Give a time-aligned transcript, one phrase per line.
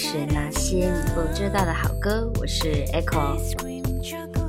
[0.00, 2.30] 是那些你不知道的好歌？
[2.38, 3.36] 我是 Echo。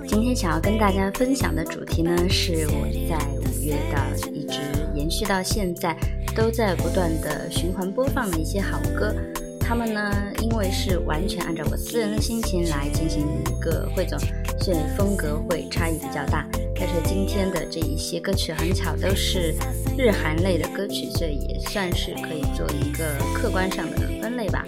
[0.07, 4.59] 今天想要跟大家分享的主题呢，是我在五月到一直
[4.93, 5.97] 延续到现在，
[6.35, 9.11] 都在不断的循环播放的一些好歌。
[9.59, 10.13] 他们呢，
[10.43, 14.19] 因为是完全按照我私人的心情来进行一个汇总，
[14.61, 16.47] 所以风格会差异比较大。
[16.75, 19.55] 但是今天的这一些歌曲很巧都是
[19.97, 24.63] 日韩类的歌曲，这也算是可以做一个客观上的分类吧。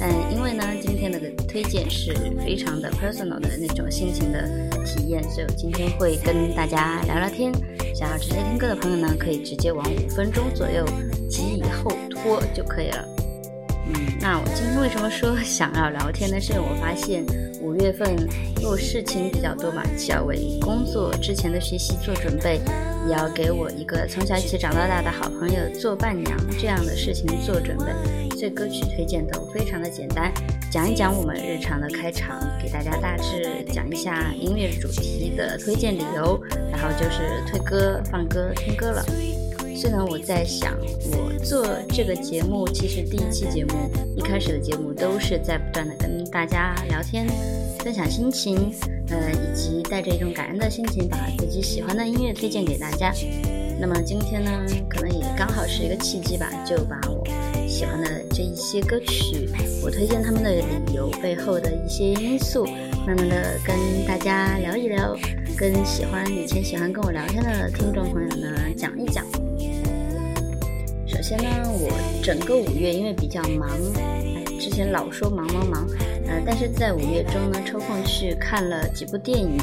[0.00, 2.12] 嗯，因为呢，今天的推荐是
[2.44, 4.40] 非常的 personal 的那种心情的
[4.84, 7.52] 体验，所以我今天会跟大家聊聊天。
[7.94, 10.84] 想要直接听歌的朋友呢，可以直接往五分钟左右
[11.28, 13.06] 及以后拖就可以了。
[13.86, 16.40] 嗯，那我今天为什么说想要聊天呢？
[16.40, 17.24] 是因为我发现
[17.62, 18.16] 五月份
[18.60, 22.60] 因为事情比较多嘛，既要为工作之前的学习做准备，
[23.06, 28.23] 也要给我一个从小一起长到大的好朋友做伴娘这样的事情做准备。
[28.44, 30.30] 对歌曲推荐都非常的简单，
[30.70, 36.38] 讲一讲我们日常的开场，给大家大致讲一下音乐主题的推荐理由，
[36.70, 39.02] 然后就是推歌、放歌、听歌了。
[39.74, 40.76] 所以呢，我在想，
[41.10, 47.26] 我做这个节目，其实第一期节目、一开始的节目都是在不断的跟大家聊天，
[47.78, 48.70] 分享心情，
[49.08, 53.10] 呃，以及带着一种感恩的心情，把自己喜欢的音乐推荐给大家。
[53.80, 54.50] 那么今天呢，
[54.86, 57.26] 可能也刚好是一个契机吧，就把我。
[57.76, 59.48] 喜欢的这一些歌曲，
[59.82, 62.64] 我推荐他们的理由背后的一些因素，
[63.04, 63.74] 慢慢的跟
[64.06, 65.12] 大家聊一聊，
[65.58, 69.24] 跟喜欢以前喜欢跟我聊天的听众朋友呢讲一讲。
[71.04, 71.90] 首先呢，我
[72.22, 73.68] 整个五月因为比较忙，
[74.60, 75.84] 之前老说忙忙忙，
[76.28, 79.58] 呃，但是在五月中呢，抽空去看了几部电影，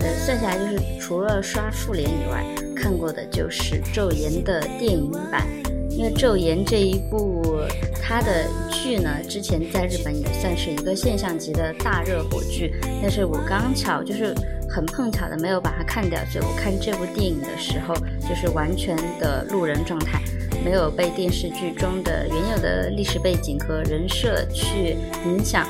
[0.00, 2.44] 呃，算下来就是除了刷复联以外，
[2.76, 5.48] 看过的就是《昼颜》的电影版。
[5.96, 7.56] 因为《昼颜》这一部，
[8.02, 14.34] 它的剧呢，之前在日本也算是一个现象级的大热火剧，但是我刚巧就是
[14.68, 17.94] 很碰巧的没有把它看掉，所以我看这部电影的时候，
[18.28, 20.20] 就是完全的路人状态，
[20.64, 25.64] 没有被电视剧中的原有的历史背景和人设去影响，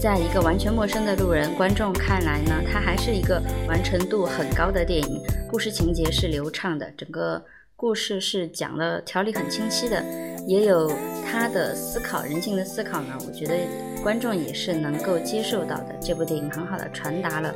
[0.00, 7.44] 在一个完全陌生的路人观众看来呢，它还是一个完成度很高的电影，故事情节是流畅的，整个。
[7.80, 10.02] 故事是讲的条理很清晰的，
[10.48, 10.90] 也有
[11.24, 13.16] 他的思考，人性的思考呢。
[13.24, 13.54] 我觉得
[14.02, 15.94] 观众也是能够接受到的。
[16.02, 17.54] 这部电影很好的传达了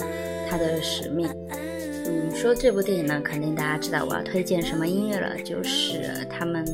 [0.49, 1.29] 他的使命。
[2.07, 6.65] 嗯，说这部电影呢，肯定大家知道我要推荐什么音乐了，就是他们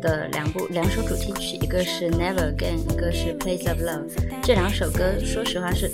[0.00, 4.12] 的两部两首主题曲，一个是 Never Again，一个是 Place of Love。
[4.44, 5.90] 这两首歌，说实话是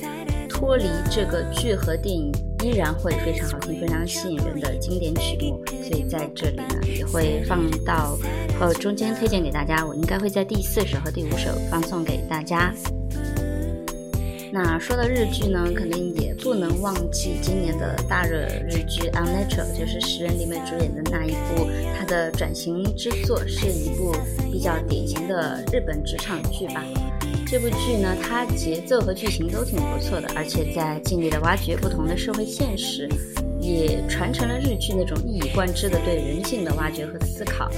[0.47, 2.31] 脱离这个剧和电影。
[2.63, 8.17] 依然会非常好听、非常吸引人的经典曲目，所以在这里呢，也会放到
[8.61, 9.85] 呃中间推荐给大家。
[9.85, 12.73] 我应该会在第四首和第五首放送给大家。
[14.53, 21.67] 那说到日剧呢，肯定也不能忘记今年的大热日剧《Unnatural》，就是石原里美主演的那一部，
[21.99, 24.15] 她的转型之作，是一部
[24.53, 26.85] 比较典型的日本职场剧吧。
[27.47, 33.09] 这部剧呢，它节奏和剧情都挺不错的，而且在尽力的挖掘不同的社会现实，
[33.61, 37.71] 也传承了日剧那种一以贯之的对人性的挖掘和思考。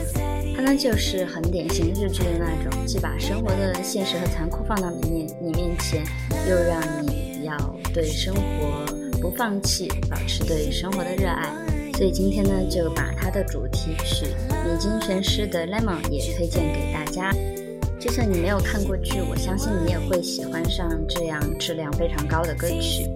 [0.57, 6.05] 它呢，就是很典型日剧的那种，既把生活的现实和残酷放到你面你面前，
[6.49, 7.57] 又让你要
[7.93, 8.85] 对生活
[9.21, 11.53] 不放弃，保持对生活的热爱。
[11.97, 14.27] 所以今天呢，就把它的主题曲
[14.65, 17.31] 米津玄师的 Lemon 也推荐给大家。
[18.05, 23.09] 就算你没有看过剧，我相信你也会喜欢上这样质量非常高的歌曲。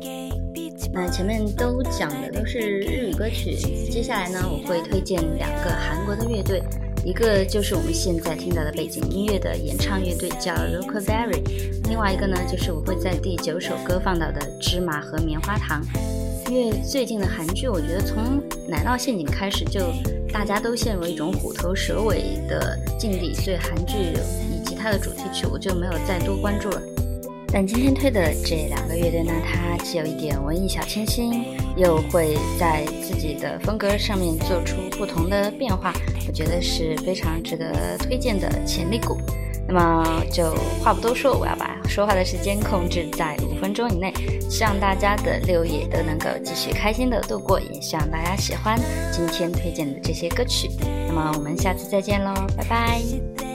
[0.94, 6.62] 那前面都讲的都是日语歌曲，接下来呢，我会推荐两个韩国的乐队，
[7.05, 11.44] 一个就是我们现在听到的背景音乐的演唱乐队叫 r o o k b e r r y
[11.91, 15.82] 另外一个呢就是我会在第九首歌放到的《芝麻和棉花糖》，
[16.50, 19.93] 因为最近的韩剧，我觉得从《奶酪陷阱》开始就
[20.32, 23.94] 大家都陷入一种虎头蛇尾的境地，所以韩剧。
[24.90, 26.81] 的主题曲我就没有再多关注了，
[27.52, 31.44] 但今天推的这两个乐队呢，它既有一点文艺小清新，
[31.76, 35.93] 又会在自己的风格上面做出不同的变化，
[36.26, 39.17] 我觉得是非常值得推荐的潜力股。
[39.70, 44.11] 那么就话不多说，我要把说话的时间控制在五分钟以内，
[44.49, 48.81] 希望大家的六月都能够继续开心的度过，也希望大家喜欢
[49.12, 50.70] 今天推荐的这些歌曲。
[51.06, 53.48] 那么我们下次再见喽，拜拜。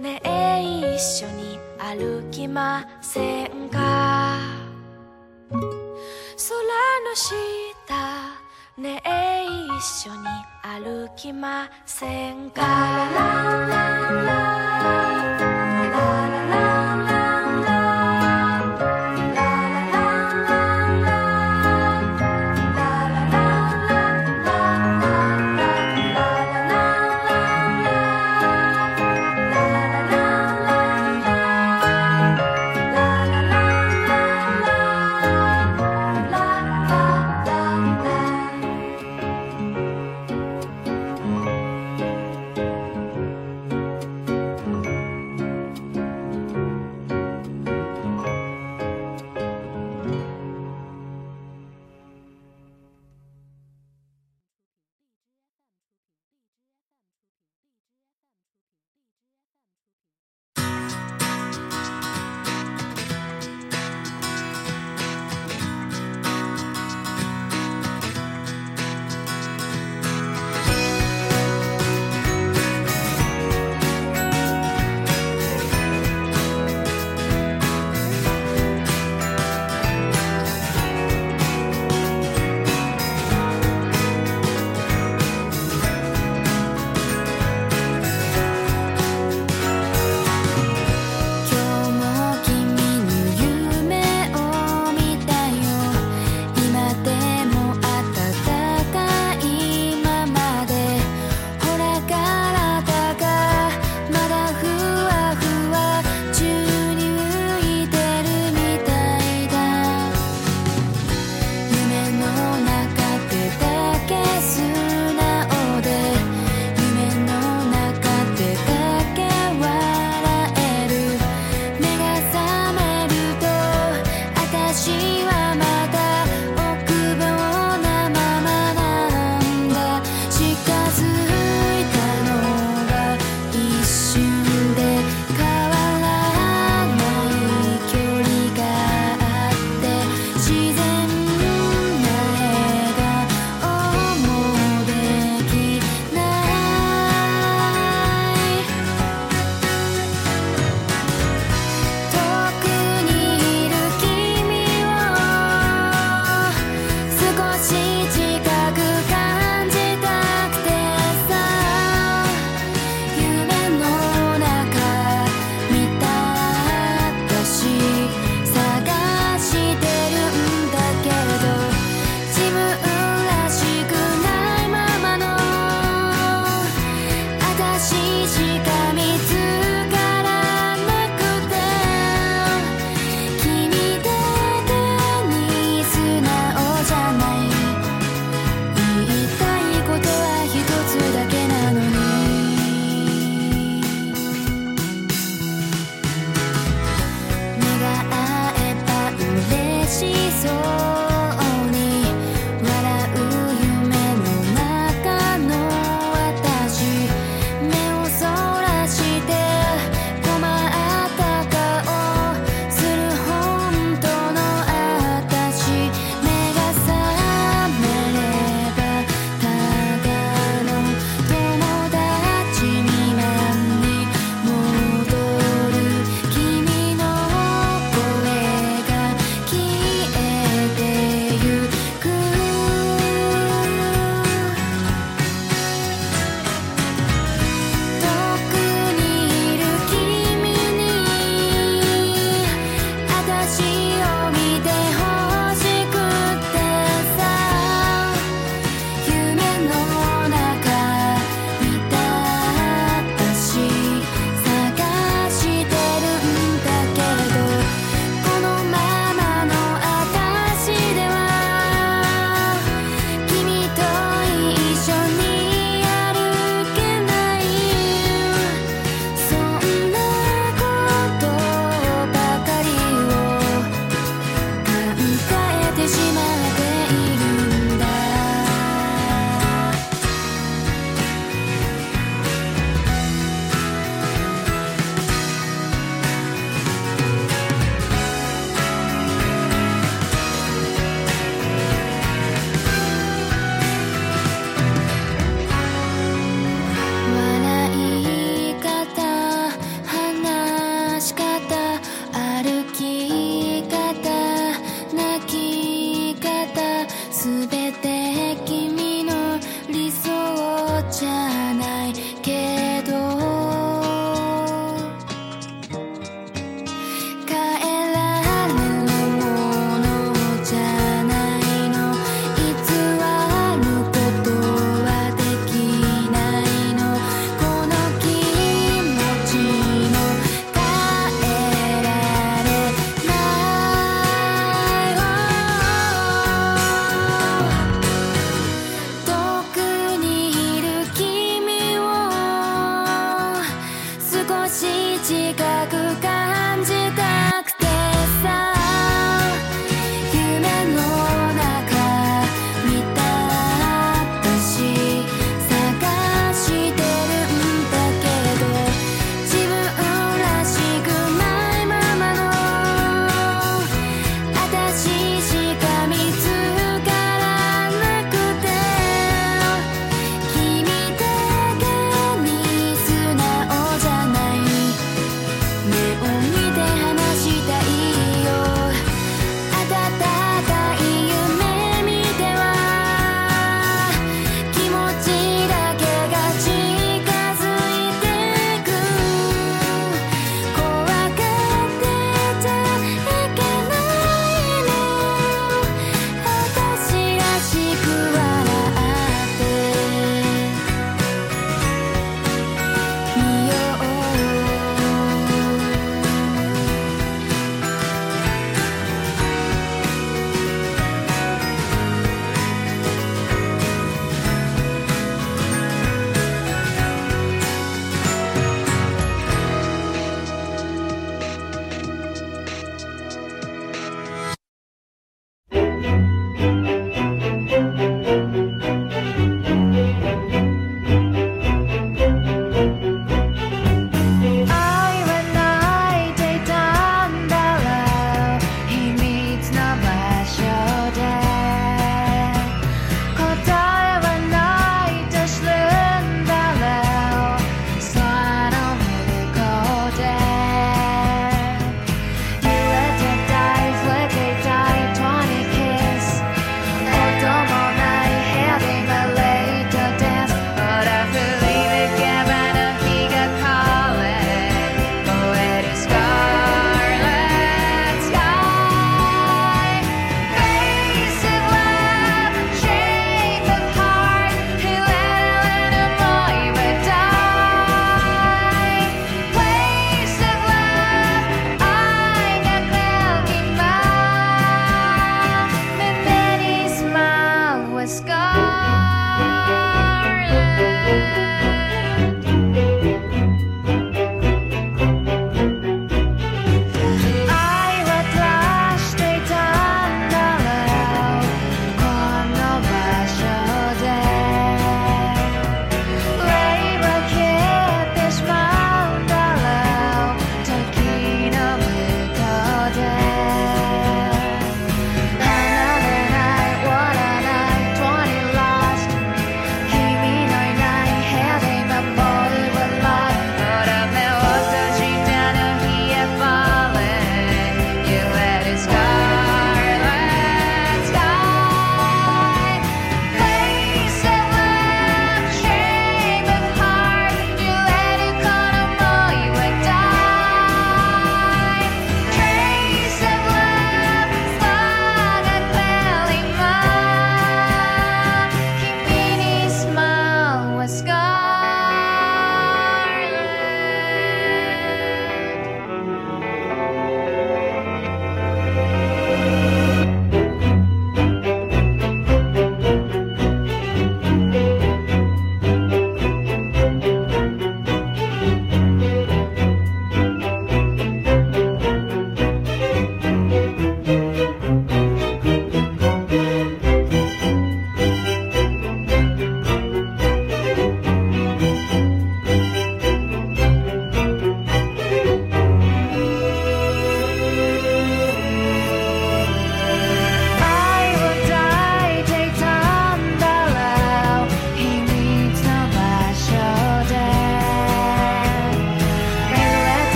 [0.00, 3.84] ねえ一緒に歩きませんか
[5.50, 5.68] 空の
[7.14, 7.34] 下
[8.78, 9.50] ねえ一
[10.08, 10.16] 緒に
[10.62, 14.63] 歩きませんか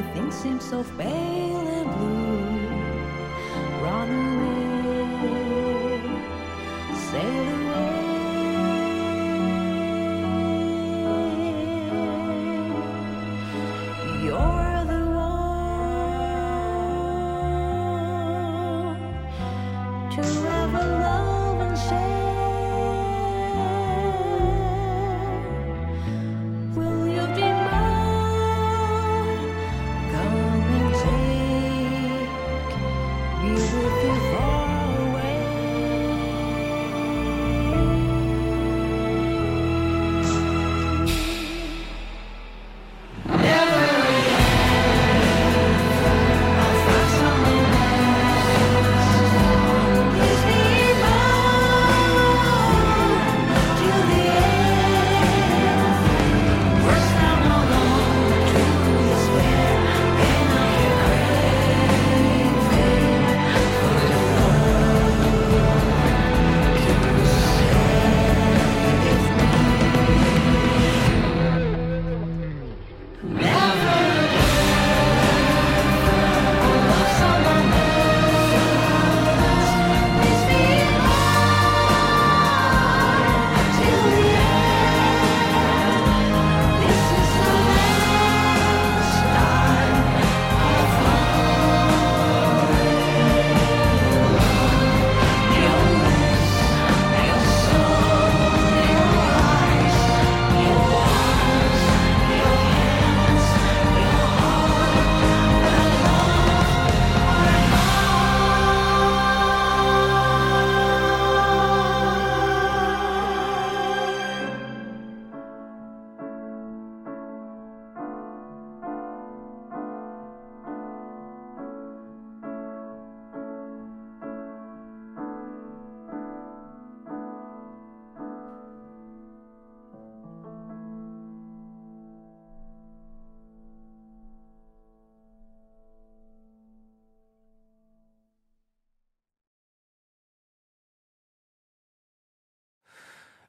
[0.02, 3.84] everything seems so pale and blue.
[3.84, 4.39] Run away.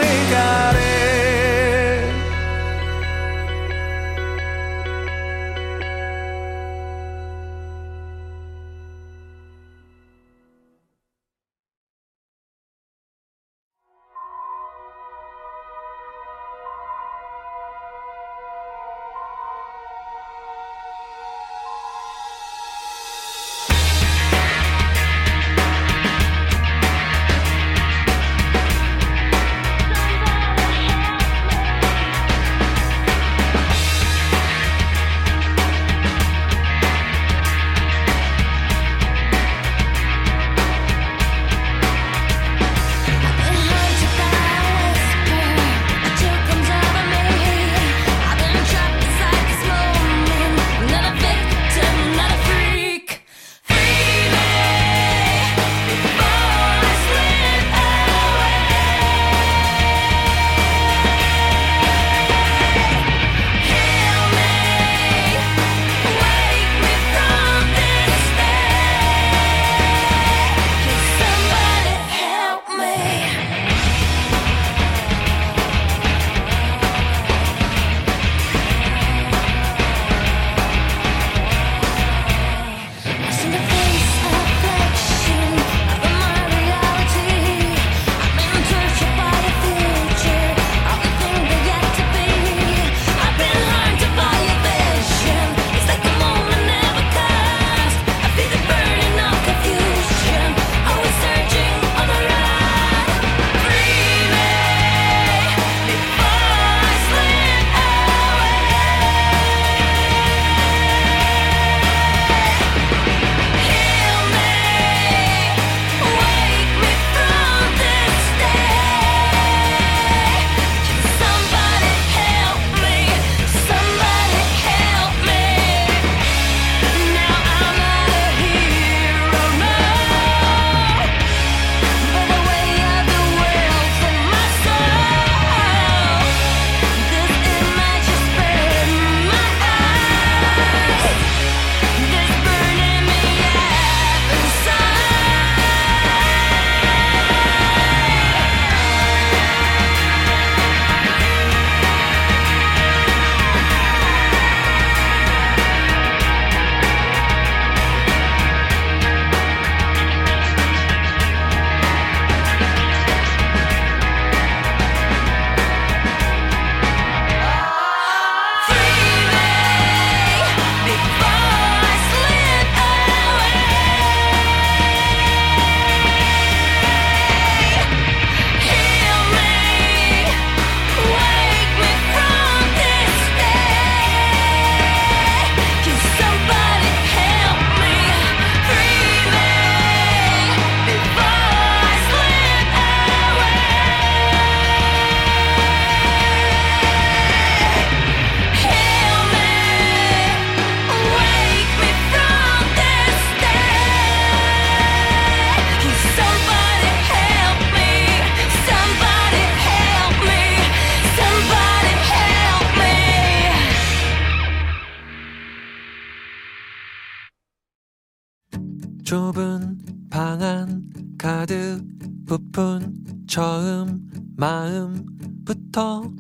[224.38, 226.12] 마음부터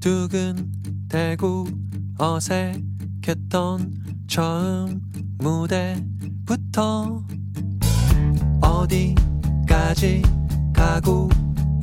[0.00, 1.66] 두근대고
[2.18, 3.94] 어색했던
[4.26, 5.00] 처음
[5.38, 7.24] 무대부터
[9.64, 10.22] 어디까지
[10.74, 11.28] 가고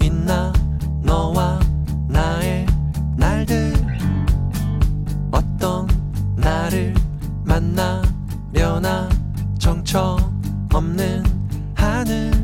[0.03, 0.53] 있나
[1.01, 1.59] 너와
[2.07, 2.65] 나의
[3.17, 3.73] 날들
[5.31, 5.87] 어떤
[6.37, 6.93] 나를
[7.43, 9.09] 만나려나
[9.59, 10.17] 정처
[10.71, 11.23] 없는
[11.75, 12.42] 하늘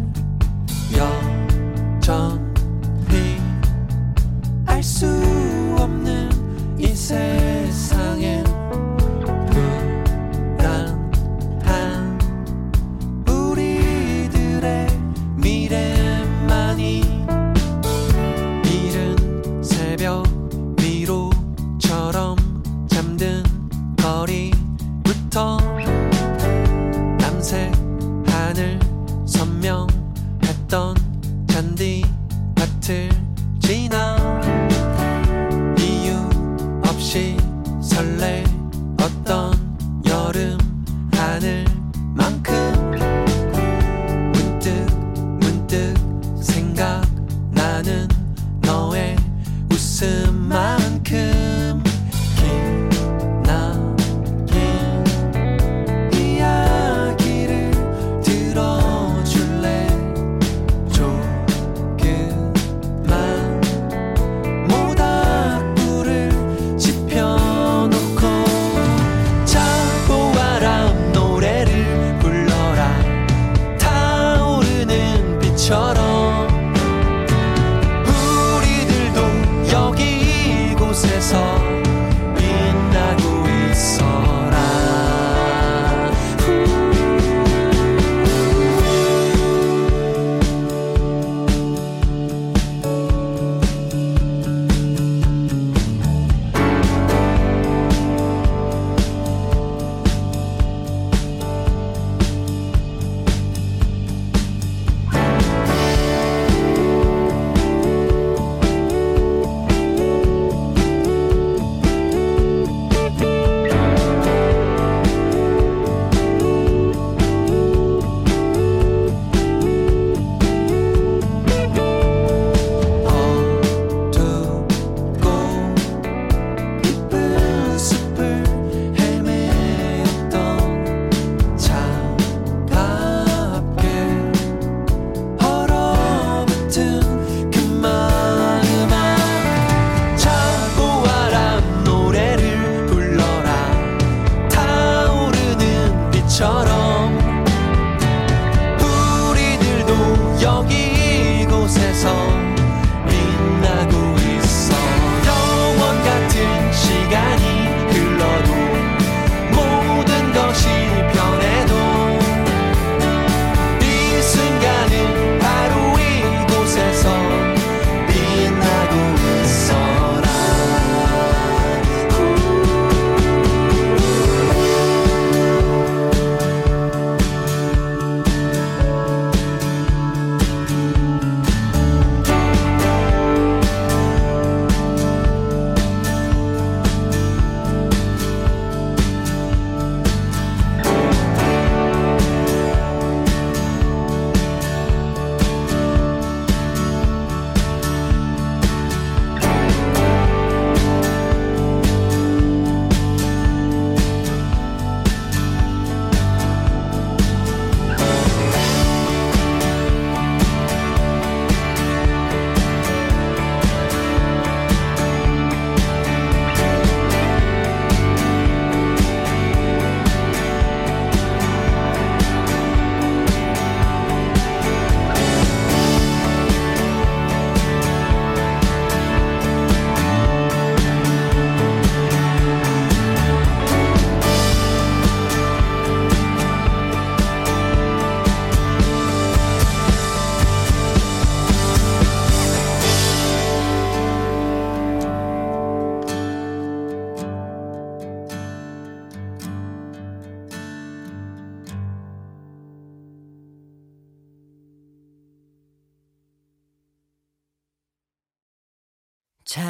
[37.10, 37.39] cheia.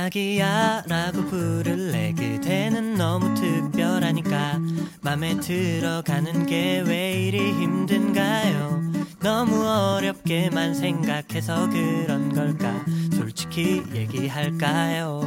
[0.09, 4.59] 자기야라고 부를래 그대는 너무 특별하니까
[5.01, 8.81] 맘에 들어가는 게 왜 이리 힘든가요
[9.21, 12.73] 너무 어렵게만 생각해서 그런 걸까
[13.13, 15.21] 솔직히 얘기할까요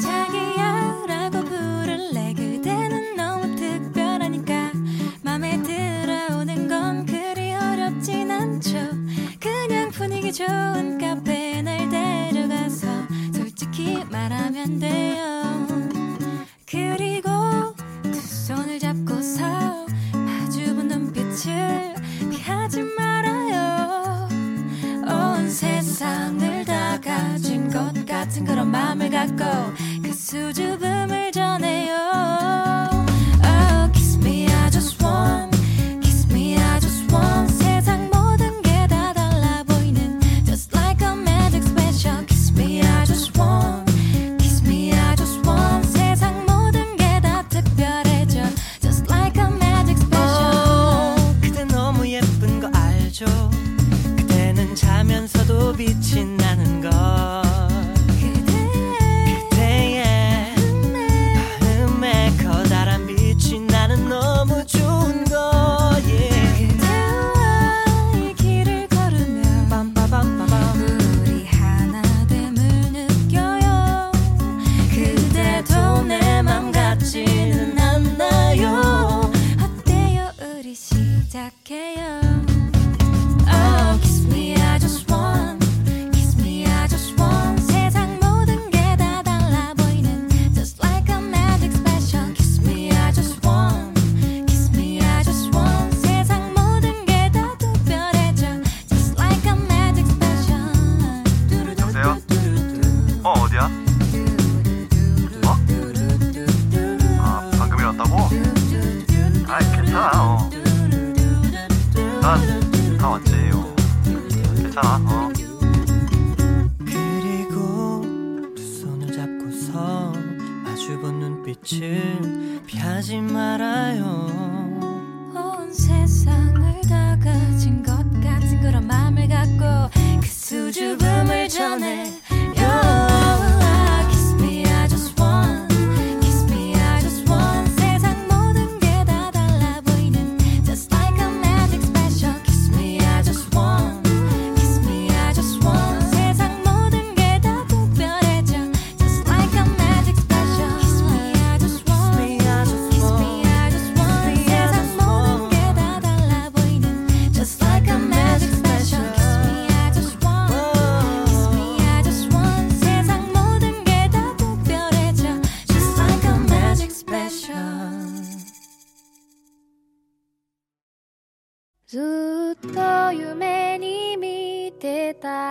[0.00, 4.72] 자기야라고 부를래 그대는 너무 특별하니까
[5.22, 8.70] 맘에 들어오는 건 그리 어렵진 않죠
[9.38, 11.11] 그냥 분위기 좋은가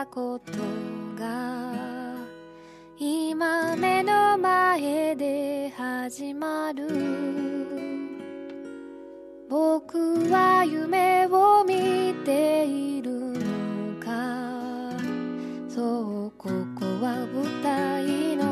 [0.05, 0.53] こと
[1.17, 2.15] が
[2.97, 6.87] 今目の前で始まる
[9.49, 9.97] 僕
[10.31, 15.01] は夢を見ているのか
[15.69, 18.50] そうここは舞台の